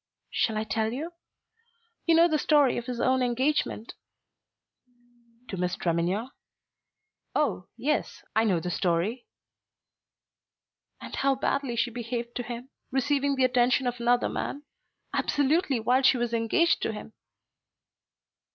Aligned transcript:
"Shall 0.31 0.57
I 0.57 0.63
tell 0.63 0.91
you? 0.91 1.11
You 2.07 2.15
know 2.15 2.27
the 2.27 2.39
story 2.39 2.75
of 2.79 2.87
his 2.87 2.99
own 2.99 3.21
engagement." 3.21 3.93
"To 5.49 5.57
Miss 5.57 5.75
Tremenhere? 5.75 6.31
Oh, 7.35 7.67
yes, 7.77 8.23
I 8.35 8.43
know 8.43 8.59
the 8.59 8.71
story." 8.71 9.27
"And 10.99 11.15
how 11.15 11.35
badly 11.35 11.75
she 11.75 11.91
behaved 11.91 12.33
to 12.37 12.41
him, 12.41 12.71
receiving 12.89 13.35
the 13.35 13.45
attention 13.45 13.85
of 13.85 13.99
another 13.99 14.27
man, 14.27 14.63
absolutely 15.13 15.79
while 15.79 16.01
she 16.01 16.17
was 16.17 16.33
engaged 16.33 16.81
to 16.81 16.93
him." 16.93 17.13